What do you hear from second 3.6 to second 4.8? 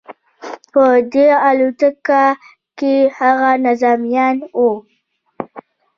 نظامیان وو